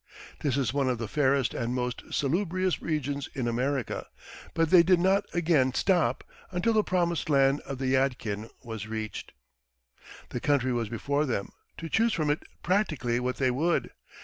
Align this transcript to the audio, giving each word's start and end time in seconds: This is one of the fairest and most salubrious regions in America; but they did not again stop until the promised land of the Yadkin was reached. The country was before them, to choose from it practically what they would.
This 0.39 0.57
is 0.57 0.73
one 0.73 0.89
of 0.89 0.97
the 0.97 1.07
fairest 1.07 1.53
and 1.53 1.75
most 1.75 2.01
salubrious 2.11 2.81
regions 2.81 3.29
in 3.35 3.47
America; 3.47 4.07
but 4.55 4.71
they 4.71 4.81
did 4.81 4.99
not 4.99 5.25
again 5.31 5.75
stop 5.75 6.23
until 6.51 6.73
the 6.73 6.81
promised 6.83 7.29
land 7.29 7.61
of 7.67 7.77
the 7.77 7.93
Yadkin 7.93 8.49
was 8.63 8.87
reached. 8.87 9.31
The 10.29 10.39
country 10.39 10.73
was 10.73 10.89
before 10.89 11.27
them, 11.27 11.51
to 11.77 11.87
choose 11.87 12.13
from 12.13 12.31
it 12.31 12.41
practically 12.63 13.19
what 13.19 13.35
they 13.35 13.51
would. 13.51 13.91